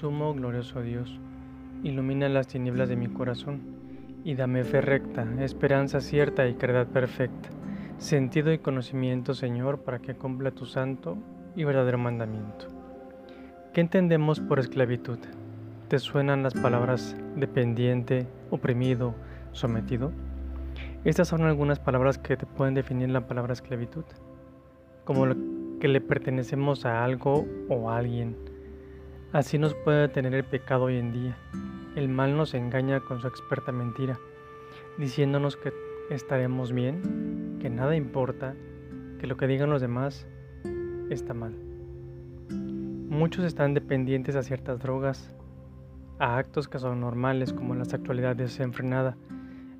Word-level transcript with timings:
Sumo 0.00 0.32
glorioso 0.32 0.80
Dios, 0.80 1.20
ilumina 1.82 2.26
las 2.30 2.46
tinieblas 2.46 2.88
de 2.88 2.96
mi 2.96 3.08
corazón 3.08 3.60
y 4.24 4.34
dame 4.34 4.64
fe 4.64 4.80
recta, 4.80 5.26
esperanza 5.40 6.00
cierta 6.00 6.48
y 6.48 6.54
caridad 6.54 6.86
perfecta, 6.86 7.50
sentido 7.98 8.50
y 8.50 8.56
conocimiento, 8.56 9.34
Señor, 9.34 9.80
para 9.80 9.98
que 9.98 10.14
cumpla 10.14 10.52
tu 10.52 10.64
santo 10.64 11.18
y 11.54 11.64
verdadero 11.64 11.98
mandamiento. 11.98 12.68
¿Qué 13.74 13.82
entendemos 13.82 14.40
por 14.40 14.58
esclavitud? 14.58 15.18
¿Te 15.88 15.98
suenan 15.98 16.42
las 16.42 16.54
palabras 16.54 17.14
dependiente, 17.36 18.26
oprimido, 18.48 19.14
sometido? 19.52 20.12
Estas 21.04 21.28
son 21.28 21.42
algunas 21.42 21.78
palabras 21.78 22.16
que 22.16 22.38
te 22.38 22.46
pueden 22.46 22.72
definir 22.72 23.10
la 23.10 23.26
palabra 23.26 23.52
esclavitud, 23.52 24.04
como 25.04 25.26
que 25.78 25.88
le 25.88 26.00
pertenecemos 26.00 26.86
a 26.86 27.04
algo 27.04 27.44
o 27.68 27.90
a 27.90 27.98
alguien 27.98 28.49
Así 29.32 29.58
nos 29.58 29.74
puede 29.74 30.08
tener 30.08 30.34
el 30.34 30.42
pecado 30.42 30.84
hoy 30.84 30.96
en 30.96 31.12
día. 31.12 31.36
El 31.94 32.08
mal 32.08 32.36
nos 32.36 32.52
engaña 32.52 32.98
con 32.98 33.20
su 33.20 33.28
experta 33.28 33.70
mentira, 33.70 34.18
diciéndonos 34.98 35.56
que 35.56 35.72
estaremos 36.10 36.72
bien, 36.72 37.58
que 37.60 37.70
nada 37.70 37.94
importa, 37.94 38.56
que 39.20 39.28
lo 39.28 39.36
que 39.36 39.46
digan 39.46 39.70
los 39.70 39.80
demás 39.80 40.26
está 41.10 41.32
mal. 41.32 41.54
Muchos 42.50 43.44
están 43.44 43.72
dependientes 43.72 44.34
a 44.34 44.42
ciertas 44.42 44.80
drogas, 44.80 45.32
a 46.18 46.36
actos 46.36 46.66
que 46.66 46.80
son 46.80 46.98
normales 46.98 47.52
como 47.52 47.76
la 47.76 47.84
sexualidad 47.84 48.34
desenfrenada, 48.34 49.16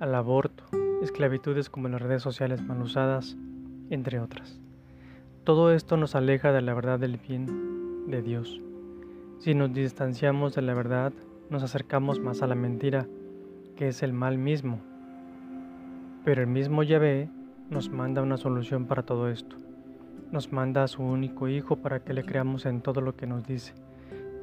al 0.00 0.12
aborto, 0.16 0.64
esclavitudes 1.02 1.70
como 1.70 1.88
las 1.88 2.02
redes 2.02 2.22
sociales 2.22 2.62
mal 2.62 2.82
usadas, 2.82 3.36
entre 3.90 4.18
otras. 4.18 4.60
Todo 5.44 5.72
esto 5.72 5.96
nos 5.96 6.16
aleja 6.16 6.50
de 6.50 6.62
la 6.62 6.74
verdad 6.74 6.98
del 6.98 7.18
bien 7.18 8.08
de 8.08 8.22
Dios. 8.22 8.60
Si 9.38 9.54
nos 9.54 9.72
distanciamos 9.72 10.54
de 10.54 10.62
la 10.62 10.74
verdad, 10.74 11.12
nos 11.50 11.62
acercamos 11.62 12.18
más 12.20 12.42
a 12.42 12.46
la 12.46 12.54
mentira, 12.54 13.06
que 13.76 13.88
es 13.88 14.02
el 14.02 14.12
mal 14.12 14.38
mismo. 14.38 14.80
Pero 16.24 16.40
el 16.40 16.48
mismo 16.48 16.82
Yahvé 16.82 17.28
nos 17.70 17.90
manda 17.90 18.22
una 18.22 18.38
solución 18.38 18.86
para 18.86 19.04
todo 19.04 19.28
esto. 19.28 19.56
Nos 20.32 20.52
manda 20.52 20.82
a 20.82 20.88
su 20.88 21.02
único 21.02 21.48
Hijo 21.48 21.76
para 21.76 22.00
que 22.00 22.14
le 22.14 22.24
creamos 22.24 22.66
en 22.66 22.80
todo 22.80 23.00
lo 23.00 23.14
que 23.14 23.26
nos 23.26 23.46
dice, 23.46 23.74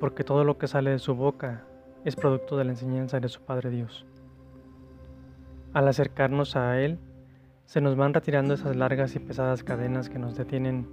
porque 0.00 0.24
todo 0.24 0.44
lo 0.44 0.58
que 0.58 0.66
sale 0.66 0.90
de 0.90 0.98
su 0.98 1.14
boca 1.14 1.64
es 2.04 2.16
producto 2.16 2.56
de 2.56 2.64
la 2.64 2.72
enseñanza 2.72 3.20
de 3.20 3.28
su 3.28 3.40
Padre 3.42 3.70
Dios. 3.70 4.06
Al 5.72 5.86
acercarnos 5.86 6.56
a 6.56 6.80
Él, 6.80 6.98
se 7.64 7.80
nos 7.80 7.94
van 7.94 8.12
retirando 8.12 8.54
esas 8.54 8.74
largas 8.74 9.14
y 9.14 9.20
pesadas 9.20 9.62
cadenas 9.62 10.10
que 10.10 10.18
nos 10.18 10.36
detienen 10.36 10.88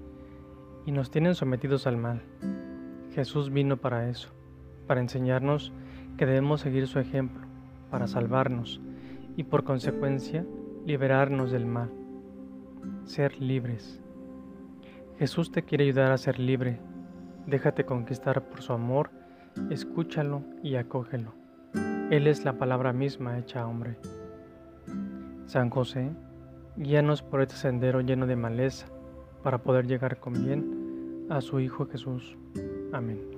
y 0.86 0.92
nos 0.92 1.10
tienen 1.10 1.34
sometidos 1.34 1.88
al 1.88 1.98
mal. 1.98 2.22
Jesús 3.18 3.50
vino 3.50 3.78
para 3.78 4.10
eso, 4.10 4.30
para 4.86 5.02
enseñarnos 5.02 5.74
que 6.20 6.28
debemos 6.28 6.62
seguir 6.62 6.86
su 6.86 7.00
ejemplo, 7.00 7.48
para 7.90 8.06
salvarnos 8.06 8.80
y 9.36 9.46
por 9.46 9.64
consecuencia 9.64 10.46
liberarnos 10.86 11.52
del 11.52 11.66
mal, 11.66 11.90
ser 13.06 13.42
libres. 13.42 14.00
Jesús 15.18 15.52
te 15.52 15.64
quiere 15.64 15.86
ayudar 15.86 16.12
a 16.12 16.20
ser 16.20 16.38
libre. 16.38 16.80
Déjate 17.48 17.86
conquistar 17.86 18.50
por 18.50 18.62
su 18.62 18.72
amor, 18.72 19.10
escúchalo 19.72 20.44
y 20.62 20.76
acógelo. 20.76 21.34
Él 22.12 22.28
es 22.28 22.46
la 22.46 22.60
palabra 22.60 22.94
misma 22.94 23.40
hecha 23.40 23.66
hombre. 23.66 23.98
San 25.48 25.72
José, 25.72 26.12
guíanos 26.76 27.24
por 27.24 27.42
este 27.42 27.56
sendero 27.56 28.02
lleno 28.02 28.28
de 28.28 28.36
maleza 28.36 28.86
para 29.42 29.64
poder 29.64 29.88
llegar 29.88 30.20
con 30.20 30.34
bien 30.34 31.26
a 31.32 31.42
su 31.42 31.60
Hijo 31.60 31.88
Jesús. 31.88 32.38
I 32.94 33.00
mean. 33.02 33.37